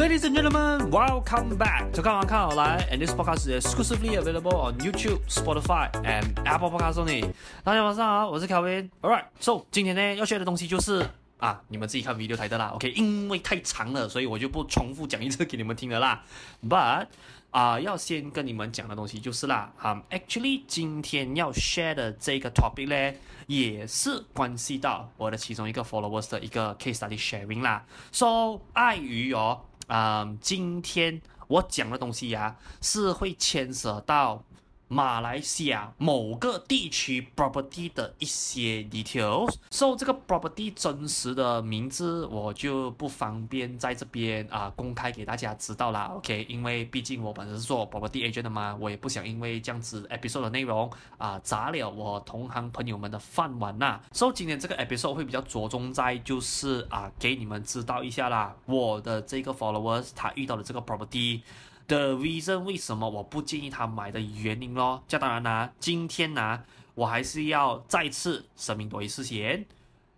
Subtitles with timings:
[0.00, 5.90] Ladies and gentlemen, welcome back to 看完看好来，and this podcast is exclusively available on YouTube, Spotify,
[6.02, 7.30] and Apple Podcasts only。
[7.62, 8.88] 大家晚上好，我是 Kevin。
[9.02, 12.68] Alright, so 今天呢要学的东西就是啊，你们自己看 video 台的啦。
[12.68, 16.22] OK，因为太长了，所以我就不重复讲一次给你们听了啦。
[16.66, 17.08] But
[17.50, 27.84] 啊、要先跟你们讲的东西就是啦，哈、um,，actually 今天要 share 的这个 topic 呢，也是关系到我的其中一个 followers 的一个 case study sharing 啦。
[28.12, 34.44] So，碍于哦，嗯、今天我讲的东西呀、是会牵涉到。
[34.92, 46.10] 马来西亚某个地区 property 的一些 details，受、so, 这个 property 真实的名字我就不方便在这边啊、公开给大家知道啦。
[46.16, 54.00] OK，因为毕竟我本身是做 property agent 的嘛，我也不想因为这样子 episode 的内容啊、砸了我同行朋友们的饭碗呐。
[54.10, 61.42] 所以今天这个 episode 会比较着重在就是啊、呃、给你们知道一下啦，我的这个 followers 他遇到的这个 property。
[61.90, 66.62] The reason 为什么我不建议他买的原因咯，这当然啦、今天呢、
[66.94, 69.66] 我还是要再次声明多一次先，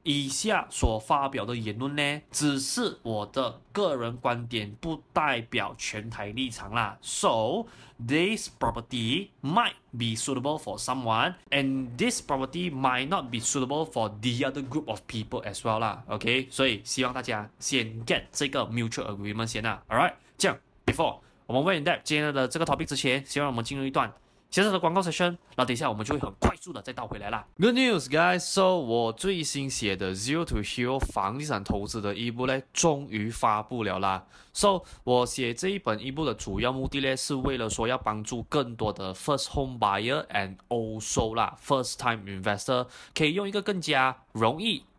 [0.02, 6.98] 以下所发表的言论呢，只是我的个人观点，不代表全台立场啦。
[7.00, 7.64] So
[8.06, 14.10] this property might be suitable for someone, and this property might not be suitable for
[14.20, 16.04] the other group of people as well 啦。
[16.08, 19.82] OK，所以希望大家先 get 这个 mutual agreement 先啦。
[19.88, 21.20] Alright，这样 before。
[21.46, 24.12] 我们问你在今天的这个 topic 之前，希望我们进入一段
[24.50, 27.46] 小小的广告 session，那等一下我们就会很快速的再倒回来啦。
[27.58, 28.40] Good news, guys!
[28.40, 34.26] So 我最新写的 Zero to Hero 房地产投资的一部呢，终于发布了啦。
[34.52, 44.84] So 我写这一本一部的主要目的呢，是为了说要帮助更多的 first home buyer and also 啦 first time investor 可以用一个更加容易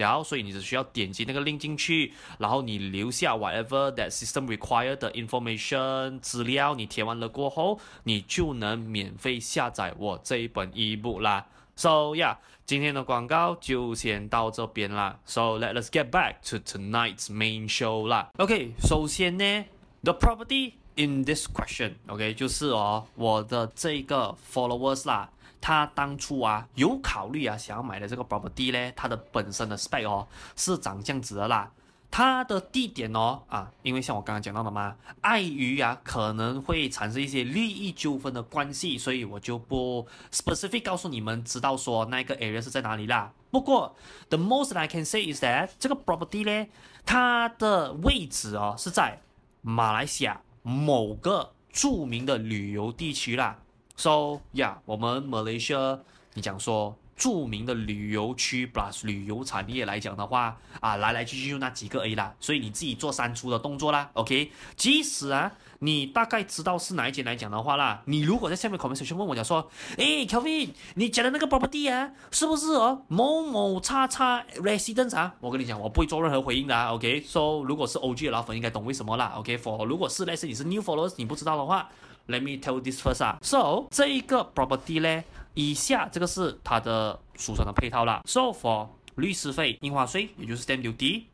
[0.00, 11.20] 然后所以你只需要点击那个 link 进去，然后你留下 whatever that system required 的 information 资料，你填完了过后，你就能免费下载我这一本 ebook。
[11.20, 11.46] 啦
[11.76, 15.18] ，So yeah，今天的广告就先到这边啦。
[15.26, 18.30] So let us get back to tonight's main show 啦。
[18.38, 19.64] OK，首先呢
[20.02, 30.26] ，the property in this question，OK，、就是哦，我的这个 followers 啦，他当初啊有考虑啊想要买的这个 property 呢，它的本身的 spec 哦
[30.56, 31.70] 是长这样子的啦。
[32.12, 43.32] 它的地点哦啊，因为像我刚刚讲到的嘛，碍于啊可能会产生一些利益纠纷的关系，所以我就不 specific 告诉你们知道说那个 area 是在哪里啦。
[43.52, 43.94] 不过
[44.28, 46.66] the most I can say is that 这个 property 呢，
[47.06, 49.20] 它的位置哦是在
[49.62, 53.58] 马来西亚某个著名的旅游地区啦。
[54.00, 55.98] So yeah，我们 Malaysia，
[56.32, 56.96] 你讲说。
[57.20, 64.50] 著名的旅游区 plus 旅游产业来讲的话啊，来来去去就那几个 A 啦，所以你自己做删除的动作啦，OK？
[64.74, 69.68] 即使啊，你大概知道是哪一间来讲的话啦，你如果在下面 comments 先问我讲说，
[69.98, 75.34] 诶，Kelvin，你讲的那个 property 啊，是不是哦某某叉叉 residence 啊？
[75.40, 81.90] 我跟你讲，我不会做任何回应的，OK？So、如果是 OG 老粉应该懂为什么啦，OK？For 如果是类似你是 new followers，你不知道的话
[82.28, 85.24] ，Let me tell this first 啊，So 这一个 property 咧。
[85.54, 88.22] 以下这个是它的俗称的配套啦。
[88.24, 91.24] So for 律师费、印花税，也就是 stamp duty、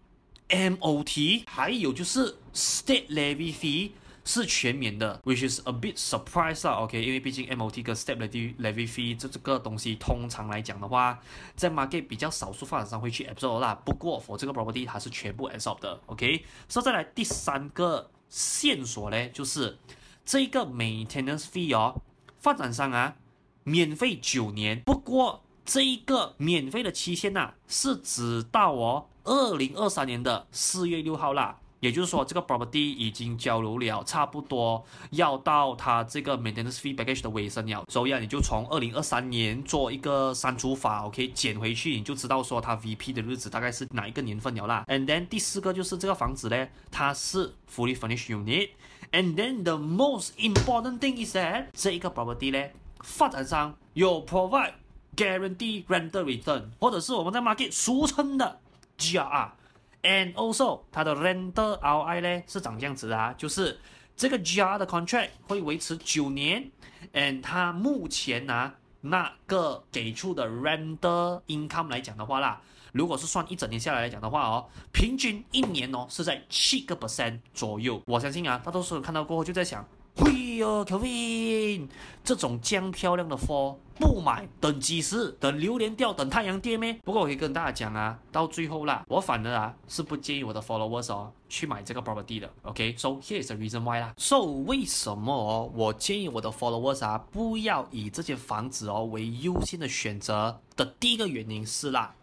[0.48, 3.90] MOT，还有就是 state levy fee
[4.24, 6.76] 是全免的，which is a bit surprise 啦。
[6.76, 11.20] OK，因为毕竟 MOT 跟 state levy levy fee 这这个东西，通常来讲的话，
[11.54, 13.74] 在 market 比较少数发展商会去 absorb 啦。
[13.84, 16.00] 不过 for 这个 property 它是全部 absorb 的。
[16.06, 19.76] OK，所以再来第三个线索呢，就是
[20.26, 22.02] 这个 maintenance fee 哦，
[22.38, 23.14] 发展商啊。
[23.62, 31.58] 免费九年，不过这一个免费的期限呐、啊，是直到哦二零二三年的四月六号啦。
[31.80, 37.84] 也就是说，这个 property 已经交流了，差不多要到它这个 maintenance fee package 的尾声了。
[37.88, 44.84] 所以啊，你就从二零二三年做一个删除法，OK，减回去，你就知道说它 VP 的日子大概是哪一个年份了啦。
[44.88, 48.70] And then 第四个就是这个房子呢，它是 fully furnished unit。
[49.12, 52.68] And then the most important thing is that 这一个 property 呢。
[53.02, 54.72] 发展商有 provide
[55.14, 58.58] guarantee rental return，或者是我们在 market 俗称的
[58.98, 63.78] GRR，and also 它的 rental ROI 呢是长这样子的啊，就是
[64.16, 66.68] 这个 GRR 的 contract 会维持九年
[67.12, 72.60] ，and 它目前呢、啊、那个给出的 rental income 来讲的话啦，
[72.96, 78.00] 如果是算一整年下来来讲的话哦，平均一年哦是在七个 percent 左右。
[78.06, 79.86] 我相信啊，大多数人看到过后就在想。
[80.18, 81.90] 嘿哟，Kevin，
[82.24, 85.36] 这种这样漂亮的货不买，等几时？
[85.38, 86.98] 等榴莲掉，等太阳跌咩？
[87.04, 92.50] 不过我可以跟大家讲啊，到最后啦，我反而啊是不建议我的 followers 哦去买这个 property 的。
[92.62, 94.14] OK，so、here's the reason why 啦。
[94.16, 102.14] So 为什么哦我建议我的 followers 啊不要以这间房子哦为优先的选择的第一个原因是啦，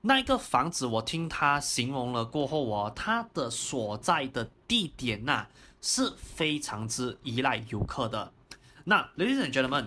[0.00, 5.48] 那一个房子我听他形容了过后哦，他的所在的地点呐、啊。
[5.80, 8.32] 是非常之依赖游客的。
[8.84, 9.86] 那，ladies and gentlemen，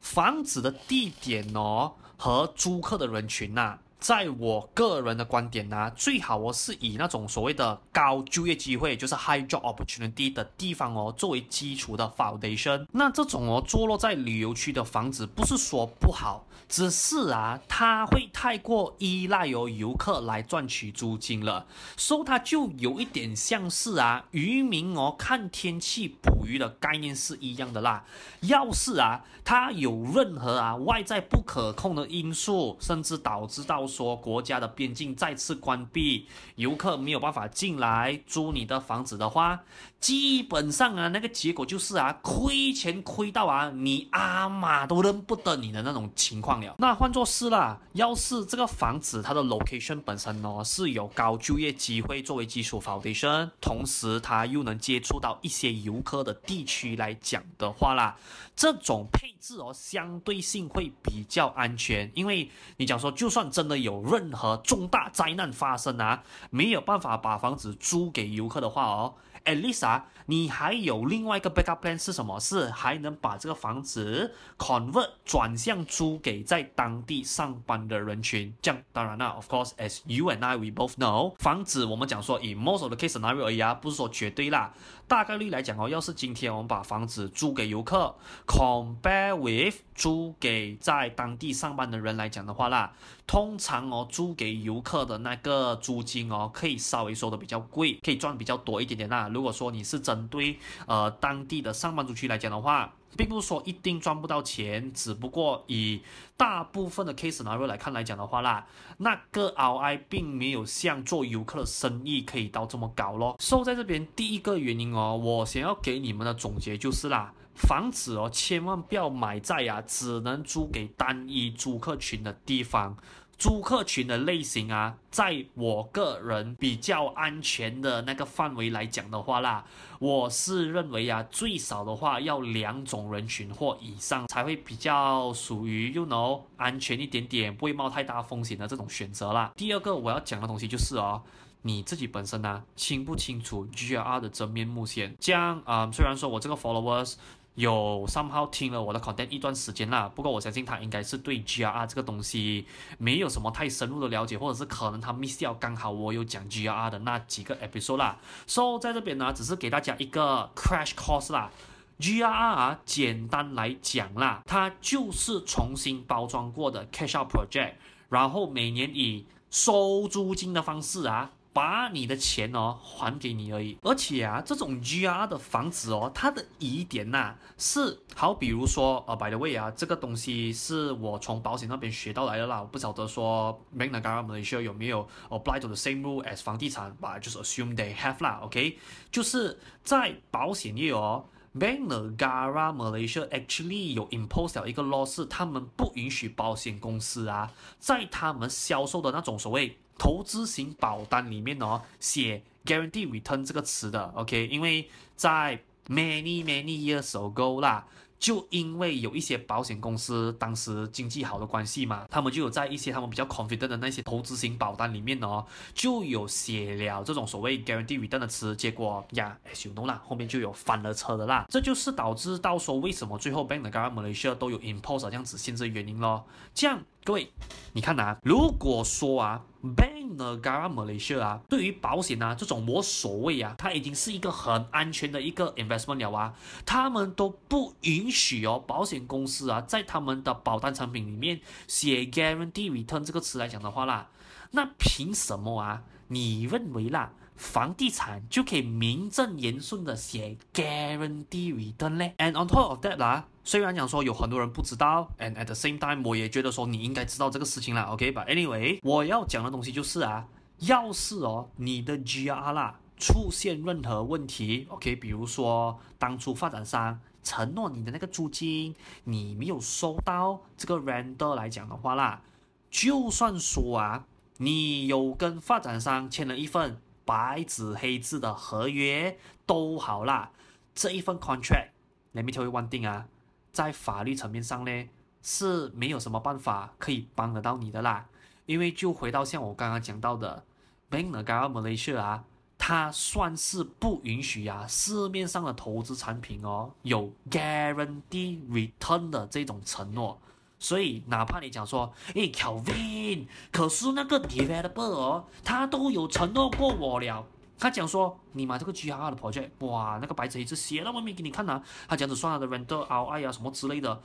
[0.00, 3.78] 房子的地点哦和租客的人群呐、啊。
[3.98, 12.86] 在我个人的观点呢、最好我是以那种所谓的高就业机会，就是 high job opportunity 的地方哦，作为基础的 foundation。
[12.92, 21.66] 那这种哦，坐落在旅游区的房子，不是说不好，只是啊，它会太过依赖由游客来赚取租金了，
[21.96, 28.04] 所以它就有一点像是啊，渔民哦看天气捕鱼的概念是一样的啦。
[28.42, 36.26] 要是啊，它有任何啊外在不可控的因素，甚至导致到说国家的边境再次关闭，
[36.56, 39.60] 游客没有办法进来租你的房子的话，
[39.98, 46.74] 基本上啊，那个结果就是啊，亏钱亏到啊，你阿妈都认不得你的那种情况了。
[46.78, 58.14] 那换作是啦，要是这个房子它的 location 本身呢是有高就业机会作为基础 foundation，同时它又能接触到一些游客的地区来讲的话啦，
[58.54, 63.77] 这种配置哦相对性会比较安全，因为你讲说就算真的。
[63.78, 69.14] 有任何重大灾难发生啊，没有办法把房子租给游客的话哦
[69.44, 72.38] ，at least 啊，你还有另外一个 backup plan 是什么？
[72.38, 78.52] 是还能把这个房子 convert 转向租给在当地上班的人群。
[78.60, 84.74] 这样当然啦，of course as you and I we both know，房子我们讲说以 most of the case scenario 而已啊，不是说绝对啦。
[85.06, 88.14] 大概率来讲哦，要是今天我们把房子租给游客
[88.46, 92.92] ，compare with 租给在当地上班的人来讲的话啦，
[93.26, 99.30] 通常哦租给游客的那个租金哦，可以稍微收的比较贵，可以赚比较多一点点啦。
[99.32, 106.00] 如果说你是真针对呃当地的上班族区来讲的话，并不是说一定赚不到钱，只不过以
[106.36, 108.66] 大部分的 case scenario 来看来讲的话啦，
[108.98, 113.36] 那个 ROI 并没有像做游客的生意可以到这么高咯。
[113.38, 122.96] 所以在这边第一个原因哦，我想要给你们的总结就是啦，房子哦千万不要买在呀、啊、只能租给单一租客群的地方。
[123.38, 129.64] 租客群的类型啊，在我个人比较安全的那个范围来讲的话啦，
[130.00, 139.52] 我是认为啊，最少的话要两种人群或以上才会比较属于 you know 安全一点点，不会冒太大风险的这种选择啦。
[139.56, 141.22] 第二个我要讲的东西就是哦，
[141.62, 145.14] 你自己本身呢、啊、清不清楚 G R 的真面目先？
[145.20, 147.14] 这样啊、呃，虽然说我这个 followers。
[147.58, 152.64] 有 somehow 听了我的 content 一段时间啦，不过我相信他应该是对 GRR 这个东西
[152.98, 158.16] 没有什么太深入的了解，或者是可能他 miss 掉刚好我有讲 GRR 的那几个 episode 啦。
[158.46, 161.50] So 在这边呢，只是给大家一个 crash course 啦。
[161.98, 167.72] GRR 简单来讲啦，它就是重新包装过的 cash out project，
[168.08, 171.32] 然后每年以收租金的方式啊。
[171.58, 186.36] 把你的钱哦还给你而已，而且啊，这种 GR 的房子哦，它的疑点呐、是好，比如说呃，by the way 啊，这个东西是我从保险那边学到来的啦，我不晓得说 Bank Negara Malaysia 有没有 apply to the same rule as
[186.44, 188.78] 房地产吧，就是 assume they have 啦，OK，
[189.10, 191.24] 就是在保险业哦
[191.58, 197.50] ，Bank Negara Malaysia actually 有 impose 了一个 law，是他们不允许保险公司啊，
[197.80, 199.76] 在他们销售的那种所谓。
[199.98, 207.86] 投资型保单里面哦，写 guarantee return 这个词的，OK，因为在 many many years ago 啦。
[208.20, 226.26] 就因为有一些保险公司当时经济好的关系嘛，他们就有在一些他们比较 confident 的那些投资型保单里面哦，就有写了这种所谓 guarantee return 的词，结果呀，as you know 啦，后面就有翻了车的啦，这就是导致到说为什么最后 Bank Negara Malaysia 都有 impose 这样子限制的原因咯。
[226.52, 227.32] 这样各位，
[227.72, 236.34] 你看啊，如果说啊 Bank Negara Malaysia 啊，对于保险啊这种我所谓啊，它已经是一个很安全的一个 investment 了啊，
[236.66, 237.72] 他们都不。
[237.80, 244.10] 允许哦，保险公司啊，在他们的保单产品里面写 guarantee return 这个词来讲的话啦，
[244.50, 245.84] 那凭什么啊？
[246.08, 260.26] 你认为啦，房地产就可以名正言顺的写 guarantee return 呢？And on top of that 啦，虽然讲说有很多人不知道，and at the same time 我也觉得说你应该知道这个事情啦，OK？But anyway，我要讲的东西就是啊，
[260.58, 264.96] 要是哦你的 GRR 啦出现任何问题，OK？
[264.96, 267.00] 比如说当初发展商。
[267.24, 272.22] 承诺你的那个租金，你没有收到这个 render 来讲的话啦，
[272.70, 274.06] 就算说啊，
[274.38, 280.30] 你有跟发展商签了一份白纸黑字的合约都好啦，
[280.74, 283.08] 这一份 contract，let me tell you one thing 啊，
[283.50, 284.88] 在法律层面上呢
[285.22, 288.06] 是没有什么办法可以帮得到你的啦，
[288.44, 290.44] 因为就回到像我刚刚讲到的
[290.90, 292.24] ，Bank Negara Malaysia 啊。
[292.60, 300.20] 它算是不允许、啊，市面上的投资产品哦，有 guarantee return 的这种承诺，
[300.58, 307.24] 所以哪怕你讲说，诶，Kelvin，可是那个 developer，他都有承诺过我了，
[307.58, 314.00] 他讲说，你买这个 GRR 的 project，哇，那个白纸黑字写到外面给你看呐、啊，他讲子算他的 rental ROI 啊什么之类的。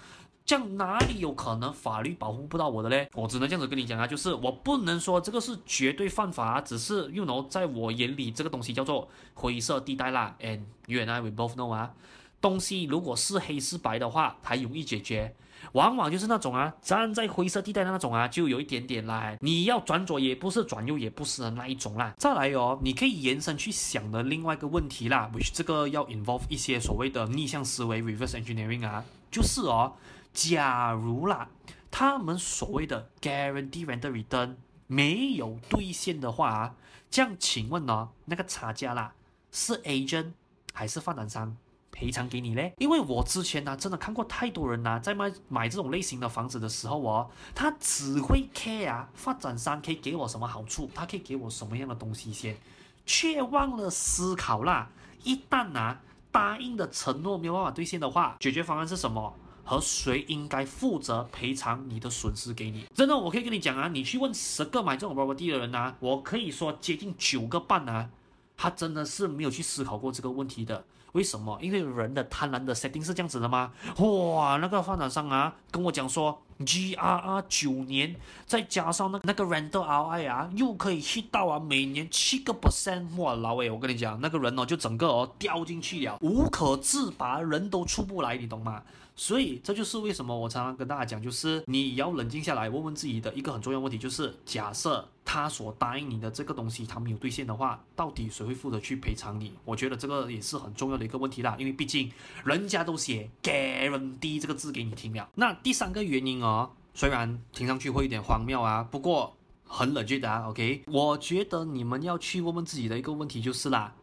[0.45, 3.09] 这样哪里有可能法律保护不到我的嘞？
[3.13, 10.35] 我只能这样子跟你讲啊，就是我不能说这个是绝对犯法，只是 you know，在我眼里这个东西叫做灰色地带啦。
[10.41, 11.93] And you and I we both know 啊，
[12.41, 15.33] 东西如果是黑是白的话，还容易解决。
[15.71, 19.35] 往往就是那种啊，站在灰色地带的那种啊，就有一点点啦。
[19.39, 22.13] 你要转左也不是，转右也不是的那一种啦。
[22.17, 29.93] 再来哦，你可以延伸去想的另外一个问题啦，which 这个要 involve 一些所谓的逆向思维 （reverse engineering） 啊，就是哦。
[30.33, 31.47] 假如啦，
[31.91, 34.55] 他们所谓的 guarantee rental return
[34.87, 36.75] 没有兑现的话啊，
[37.11, 39.13] 这样请问呢，那个差价啦，
[39.51, 40.31] 是 agent
[40.73, 41.55] 还是发展商
[41.93, 42.73] 赔偿给你嘞？
[42.79, 52.57] 因为我之前呢，真的看过太多人呐，在卖买这种类型的房子的时候哦，他只会 care 啊，发展商可以给我什么好处，他可以给我什么样的东西先，
[53.05, 54.89] 却忘了思考啦，
[55.23, 59.33] 一旦啊答应的承诺没有办法兑现的话，解决方案是什么？
[59.65, 62.85] 和谁应该负责赔偿你的损失给你？
[62.93, 68.09] 真的，我可以跟你讲啊，你去问十个买这种 property 的人呐、我可以说接近九个半啊，
[68.57, 70.83] 他真的是没有去思考过这个问题的。
[71.13, 71.57] 为什么？
[71.61, 73.71] 因为人的贪婪的 setting 是这样子的吗？
[73.97, 78.15] 哇，那个发展商啊，跟我讲说 GRR 九年，
[78.45, 88.81] 再加上那那个 rental ROI 啊，又可以 hit 到啊每年七个 percent，哇，老伟，我跟你讲，那个人哦就整个哦掉进去了，无可自拔，人都出不来，你懂吗？
[89.15, 99.53] 所以这就是为什么我常常跟大家讲，就是你要冷静下来，问问自己的一个很重要问题，就是假设他所答应你的这个东西他没有兑现的话，到底谁会负责去赔偿你？
[99.65, 102.11] 我觉得这个也是很重要的一个问题啦，因为毕竟
[102.43, 105.29] 人家都写 guarantee 这个字给你听了。
[105.35, 110.83] 那第三个原因哦，虽然听上去会有点荒谬啊，不过很冷静的啊，OK？
[110.87, 113.93] 我觉得你们要去问问自己的一个问题就是啦。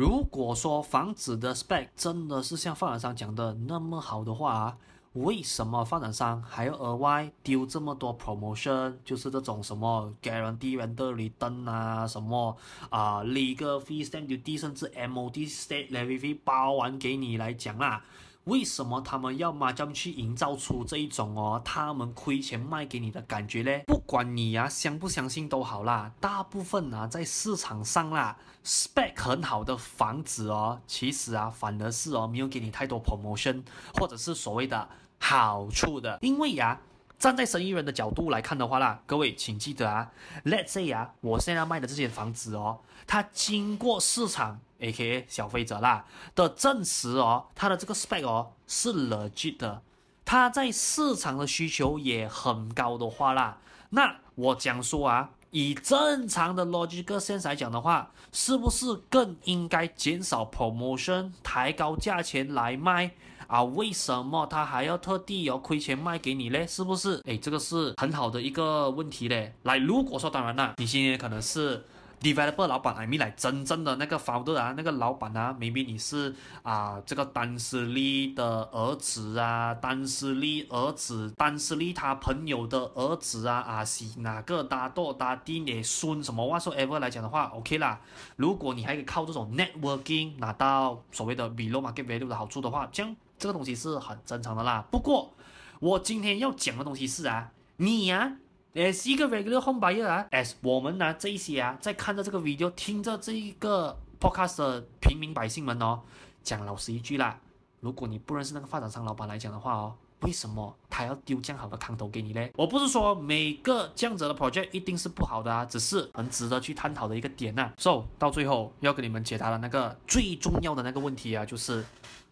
[0.00, 4.78] 如果说房子的 spec 真的是像发展商讲的那么好的话啊，
[5.12, 8.94] 为什么发展商还要额外丢这么多 promotion？
[9.04, 12.56] 就是这种什么 guarantee rental return 啊，什么
[12.88, 18.02] 啊 legal fee stamp duty，甚至 MOT state levy 包完给你来讲啦。
[18.50, 23.70] 为什么他们要马上去营造出这一种哦，他们亏钱卖给你的感觉呢？
[23.86, 33.62] 不管你呀、相不相信都好啦，大部分啊在市场上啦，spec 很好的房子哦，其实啊反而是哦没有给你太多 promotion
[33.94, 34.88] 或者是所谓的
[35.20, 36.80] 好处的，因为呀、
[37.20, 40.10] 站在生意人的角度来看的话啦，各位请记得啊
[40.46, 49.82] ，Let's say 啊，我现在卖的这间房子哦，它经过市场 aka 消费者啦的证实哦，它的这个 spec 哦是 legit 的，
[50.24, 53.58] 它在市场的需求也很高的话啦，
[53.90, 63.10] 那我讲说啊，以正常的 logical sense 来讲的话，是不是更应该减少 promotion，抬高价钱来卖？
[63.50, 66.64] 啊，为什么他还要特地要亏钱卖给你嘞？
[66.64, 67.20] 是不是？
[67.26, 69.52] 哎，这个是很好的一个问题嘞。
[69.64, 71.84] 来，如果说当然啦，你现在可能是
[72.20, 88.00] developer 老板，I mean 来真正的那个 founder 啊，那个老板啊，maybe 你是啊这个丹斯利的儿子啊，丹斯利儿子，丹斯利他朋友的儿子啊，啊是哪个大多大弟你孙什么话说 ever 来讲的话，OK 啦。
[88.36, 93.16] 如果你还可以靠这种 networking 拿到所谓的 below market value 的好处的话，这样。
[93.40, 94.86] 这个东西是很正常的啦。
[94.90, 95.32] 不过，
[95.80, 98.36] 我今天要讲的东西是啊，你呀、啊，
[98.74, 106.02] 也是一个 regular home buyer 啊，as 我们呢这一些啊，在看着这个 video，听着这一个 podcast 的平民百姓们哦，
[106.42, 107.40] 讲老实一句啦，
[107.80, 112.46] 如果你不认识那个发展商老板来讲的话哦，为什么他要丢这样好的康头给你呢？
[112.56, 117.72] 我不是说每个这样子的 project 一定是不好的啊，只是很值得去探讨的一个点呐、啊。
[117.78, 121.82] So 到最后要给你们解答的那个最重要的那个问题啊，就是。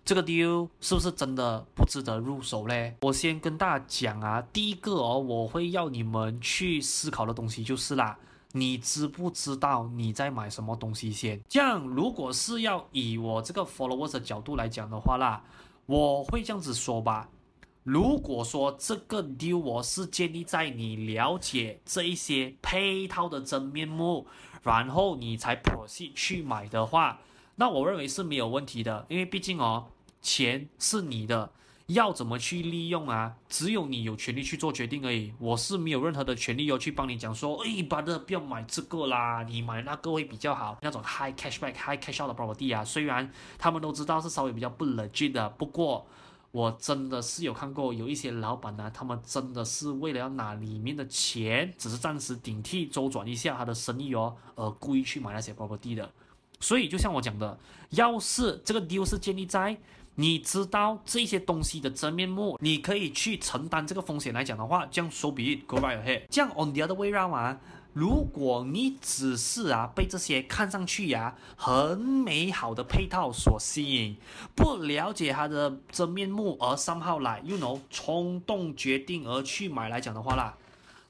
[0.08, 2.94] 这个 deal 是不是真的不值得入手嘞？
[3.02, 8.16] 我先跟大家讲啊，第一个哦，我会要你们去思考的东西就是啦，
[8.52, 11.38] 你知不知道你在买什么东西先？
[11.46, 15.44] 这样，如果是要以我这个 followers 的角度来讲的话啦，
[15.84, 17.28] 我会这样子说吧。
[17.82, 24.26] 如果说这个 deal 我是建立在你了解这一些配套的真面目，
[24.62, 27.18] 然后你才 proceed 去买的话，
[27.56, 29.88] 那我认为是没有问题的，因为毕竟哦。
[30.20, 31.50] 钱是你的，
[31.86, 33.36] 要怎么去利用啊？
[33.48, 35.32] 只有你有权利去做决定而已。
[35.38, 40.78] 我是没有任何的权利要去帮你讲说，哎，巴德不要买这个啦，你买那个会比较好。
[40.82, 46.06] 那种 high cashback、high cash out 的 property 啊，虽然他们都知道是稍微比较不 legit 的，不过
[46.50, 56.10] 我真的是有看过有一些老板呢，他们真的是为了要拿里面的钱，只是暂时顶替周转一下他的生意哦，而故意去买那些 property 的。
[56.60, 57.56] 所以就像我讲的，
[57.90, 59.78] 要是这个 deal 是建立在
[60.20, 66.22] 你知道这些东西的真面目，你可以去承担这个风险来讲的话，这样 so be it，go right ahead。
[66.28, 67.60] 这样 on the other way round 啊，
[67.92, 74.16] 如果你只是啊被这些看上去呀、啊、很美好的配套所吸引，
[74.56, 80.52] 不了解它的真面目而 somehow 来，you know，冲动决定而去买来讲的话啦，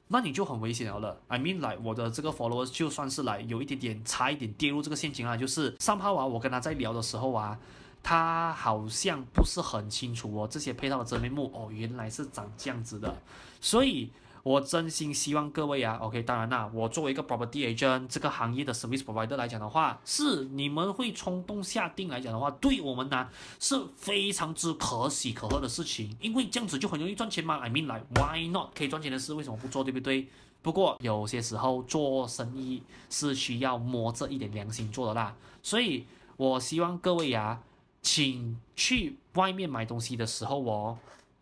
[0.09, 1.19] 那你就很危险了了。
[1.29, 7.57] I mean like 我的这个 followers 就算是来有一点点差一点跌入这个陷阱啊，就是 somehow 啊，我跟他在聊的时候啊。
[8.01, 13.21] 他好像不是很清楚哦，这些配套的真面目哦，原来是长这样子的，
[13.61, 14.09] 所以
[14.41, 27.57] 我真心希望各位啊，OK，当然啦，我作为一个 property agent 这个行业的 service provider 来讲的话，是你们会冲动下定来讲的话，对我们呢是非常之可喜可贺的事情，因为这样子就很容易赚钱嘛。
[27.57, 28.69] I mean like why not？
[28.73, 30.27] 可以赚钱的事为什么不做，对不对？
[30.61, 36.05] 不过有些时候做生意是需要摸着一点良心做的啦，所以
[36.37, 37.61] 我希望各位呀。
[38.01, 40.97] 请去外面买东西的时候哦，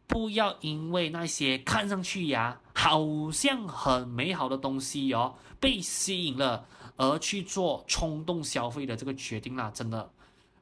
[0.07, 6.65] 不要因为那些看上去呀好像很美好的东西哦，被吸引了
[6.95, 9.71] 而去做冲动消费的这个决定啦。
[9.73, 10.09] 真的，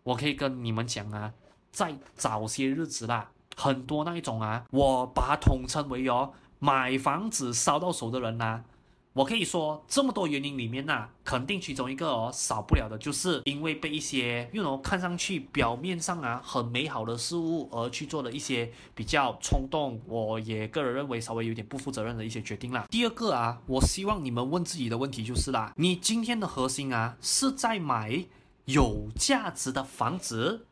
[0.03, 1.33] 我可以跟你们讲啊，
[1.71, 8.63] 在早些日子啦，很多那一种啊，我把它统称为哦，买房子烧到手的人呐、啊。
[9.15, 22.85] 我可以说这么多原因里面呐、肯定其中一个哦，少不了的就是因为被一些，you know，看上去表面上啊很美好的事物而去做了一些比较冲动，我也个人认为稍微有点不负责任的一些决定啦。
[22.91, 28.25] 第二个啊，我希望你们问自己的问题就是啦，你今天的核心啊是在买
[28.65, 30.65] 有价值的房子，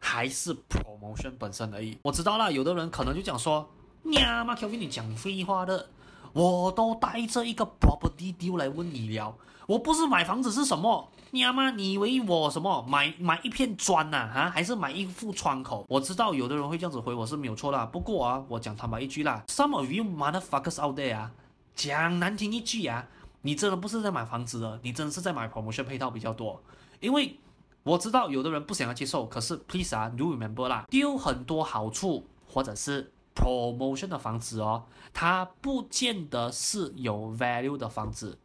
[0.00, 1.96] 还是 promotion 本身而已？
[2.02, 3.70] 我知道啦，有的人可能就讲说，
[4.02, 5.90] 娘妈，Kelvin 你讲废话的。
[6.34, 9.34] 我都带着一个 property deal 来问你了，
[9.66, 11.08] 我不是买房子是什么？
[11.30, 12.84] 你阿妈，你以为我什么？
[12.88, 14.16] 买买一片砖呐？
[14.16, 15.86] 啊，还是买一副窗口？
[15.88, 17.86] 我知道有的人会这样子回我是没有错啦。
[17.86, 21.30] 不过啊，我讲坦白一句啦，some of you motherfuckers out there 啊，
[21.74, 23.06] 讲难听一句啊，
[23.42, 26.60] 你真的不是在买房子的，你真的是在买 promotion 配套比较多，
[26.98, 27.38] 因为
[27.84, 38.38] 我知道有的人不想要接受，可是 please 啊，do remember 啦，丢很多好处或者是 promotion 的房子哦，它不见得是有 value 的房子。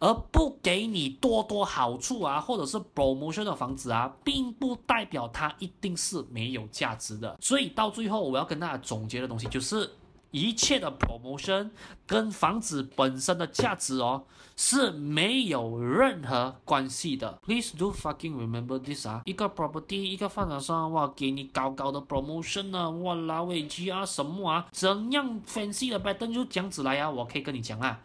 [0.00, 7.34] 而不给你多多好处啊，或者是 promotion 的房子啊，并不代表它一定是没有价值的。
[7.40, 9.90] 所以到最后，我要跟大家总结的东西就是，
[10.30, 11.70] 一切的 promotion
[12.06, 14.24] 跟房子本身的价值哦
[14.56, 17.38] 是没有任何关系的。
[17.46, 28.00] Please do fucking remember this 啊，一个 property 一个发展商哇，给你高高的 promotion 啊，哇拉尾机啊什么啊，怎样分析的 pattern 就这样子来啊，我可以跟你讲啊。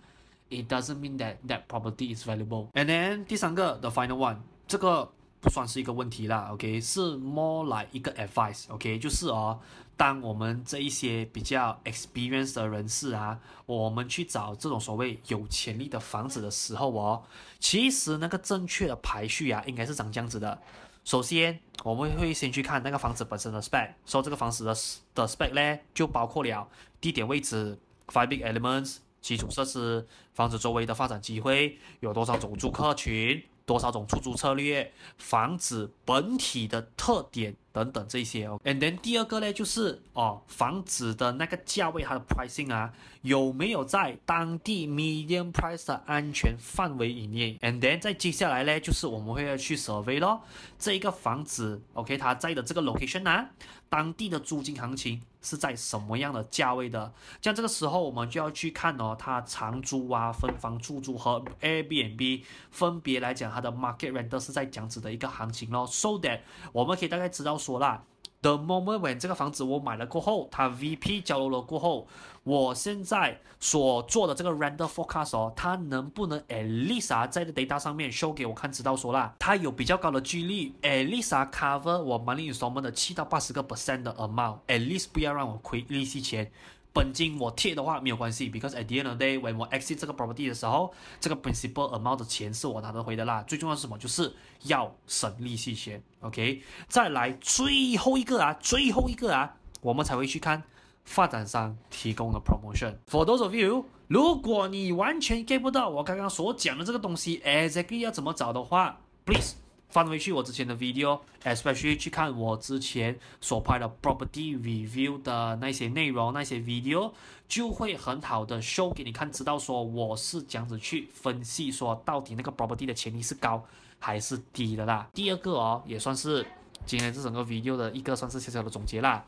[0.50, 2.68] It doesn't mean that that property is valuable.
[2.74, 9.60] And then 第三个 the final one，这个不算是一个问题啦，OK，是 more like 一个 advice，OK，就是哦，
[9.96, 17.24] 当我们这一些比较 experience 的人士啊，我们去找这种所谓有潜力的房子的时候哦，
[17.60, 20.60] 其实那个正确的排序啊，应该是长这样子的。
[21.04, 24.74] 首先，我们会先去看那个房子本身的 spec，说这个房子的
[25.14, 26.68] 的 spec 呢，就包括了
[27.02, 27.78] 地点位置
[28.08, 28.98] ，five big elements。
[29.22, 38.62] 基础设施、房子周围的发展机会，有多少种住客群，多少种出租策略，房子本体的特点等等这些哦。
[38.64, 50.44] And then 第二个呢，就是哦，房子的那个价位，它的 pricing 啊，有没有在当地 medium price 的安全范围以内？And then 再接下来呢，就是我们会要去 survey 咯，
[50.80, 53.50] 这一个房子，OK，它在的这个 location 啊，
[53.94, 55.22] 当地的租金行情。
[55.46, 57.14] 是在什么样的价位的？
[57.42, 65.86] 像这个时候，我们就要去看哦，它长租啊、分房出租和 Airbnb 分别来讲，它的 market rent 是在这样子的一个行情咯。
[65.86, 66.40] So that
[66.72, 68.06] 我们可以大概知道说啦。
[68.44, 72.08] The moment when 这个房子我买了过后，它 VP 交楼了过后，
[72.44, 82.20] 我现在所做的这个 render forecast 哦，它能不能 at least 啊在 data 上面 show 给我看，知道说啦，它有比较高的几率 at least 啊 cover 我
[82.20, 86.52] money installment 的七到八十个 percent 的 amount，at least 不要让我亏利息钱。
[86.94, 93.44] 本金我贴的话没有关系，because at the end of the day，when 我 exit 这个 property 的时候，这个 principal amount 的钱是我拿得回的啦。
[93.48, 93.98] 最重要是什么？
[93.98, 94.32] 就是
[94.66, 96.04] 要省利息钱。
[96.20, 100.62] OK，再来最后一个啊，最后一个啊，我们才会去看
[101.04, 102.96] 发展商提供的 promotion。
[103.10, 109.56] For those of you，如果你完全 get 不到我刚刚所讲的这个东西，exactly 要怎么找的话，please。
[109.94, 117.12] 翻回去我之前的 video，especially 去看我之前所拍的 property review 的那些内容，那些 video
[117.48, 123.64] 就会很好的 show 给你看，知道说我是这样子去分析说到底那个 property 的潜力是高
[124.00, 125.08] 还是低的啦。
[125.14, 126.44] 第二个哦，也算是
[126.88, 129.24] 今天这整个 video 的一个算是小小的总结啦。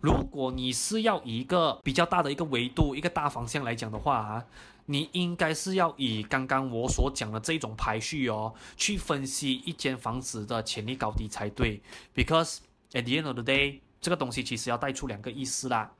[0.00, 4.44] 如果你是要以一个比较大的一个维度、一个大方向来讲的话啊，
[4.86, 11.82] 你应该是要以刚刚我所讲的这种排序哦，去分析一间房子的潜力高低才对。
[12.14, 12.58] Because
[12.92, 15.92] at the end of the day，这个东西其实要带出两个意思啦。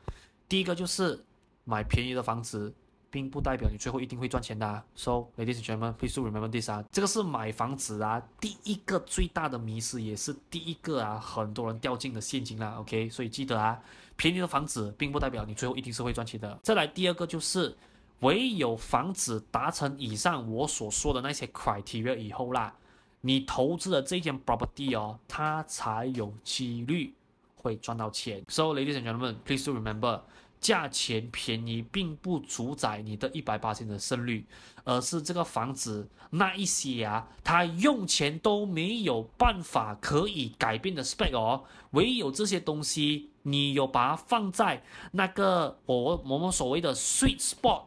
[0.49, 1.23] 第一个就是
[1.65, 2.75] 买便宜的房子。
[3.09, 4.85] 并不代表你最后一定会赚钱的啊。
[4.95, 12.75] So, ladies and gentlemen, please remember this 啊，这个是买房子啊第一个最大的迷思，也是第一个啊很多人掉进的陷阱啦。
[12.79, 13.81] OK，所以记得啊，
[14.17, 16.59] 便宜的房子并不代表你最后一定是会赚钱的。
[16.63, 17.75] 再来第二个就是，
[18.21, 22.75] 唯有房子达成以上我所说的那些 criteria 以后啦，
[23.21, 27.13] 你投资的这间 property 哦，它才有几率
[27.55, 28.45] 会赚到钱。
[28.49, 30.21] So, ladies and gentlemen, please do remember.
[30.59, 34.45] 价钱便宜并不主宰你的一百八千的胜率，
[34.85, 47.83] 而是这个房子那一些啊，它用钱都没有办法可以改变的 spec 哦，唯有这些东西你有把它放在那个我我们所谓的 sweet spot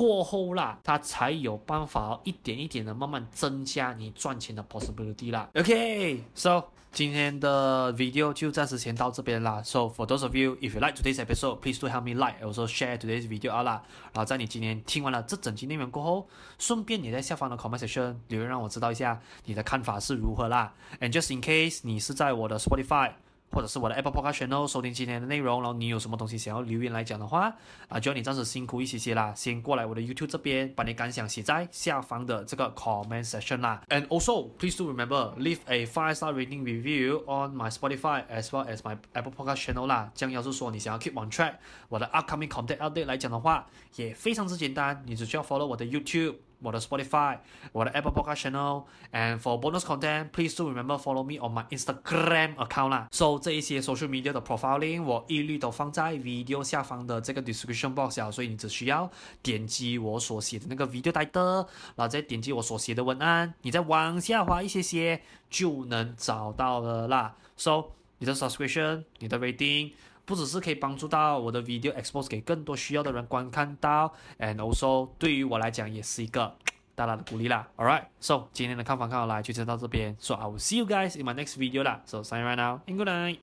[0.00, 5.50] 过后啦，它才有办法一点一点的慢慢增加你赚钱的 possibility 啦。
[5.54, 6.64] OK，so。
[6.92, 9.62] 今天的 video 就暂时先到这边啦。
[9.62, 12.66] So for those of you, if you like today's episode, please do help me like, also
[12.66, 13.82] share today's video 啊啦。
[14.12, 16.26] 然后在你今天听完了这整期内容过后，
[16.58, 20.74] 顺便你在下方的 comment section 留言让我知道一下你的看法是如何啦。
[20.98, 23.12] And just in case 你是在我的 Spotify。
[23.52, 27.52] 或者是我的 Apple Podcast channel 收听今天的内容，然后你有什么东西想要留言来讲的话，
[27.88, 33.82] 啊，就要你暂时辛苦一些些啦，先过来我的 YouTube 这边，把你感想写在下方的这个 comment section 啦。
[33.88, 38.64] And also please do remember leave a five star rating review on my Spotify as well
[38.66, 40.10] as my Apple Podcast channel 啦。
[40.14, 41.54] 这样要是说你想要 keep on track
[41.88, 46.36] 我的 upcoming content update 来讲的话，也非常之简单，你只需要 follow 我的 YouTube。
[46.62, 47.38] 我的 Spotify，
[47.72, 53.08] 我的 Apple Podcast channel，and for bonus content，please do remember follow me on my Instagram account 啦。
[53.10, 59.10] So 这一些 social media 的 profiling 我一律都放在 video 下方的这个 description box 啊，所以你只需要
[59.42, 67.36] 点击我所写的那个 video title，然后再点击我所写的文案，你再往下滑一些些就能找到了啦。
[67.56, 69.92] So 你的 subscription，你的 rating。
[70.30, 76.54] 不只是可以帮助到我的 video expose 给更多需要的人观看到，and also 对于我来讲也是一个
[76.94, 77.66] 大大的鼓励啦。
[77.76, 82.00] All right, so 今天的看房看好来就先到这边，so I will see you guys in my next video 啦。
[82.04, 83.38] So sign right now and good night。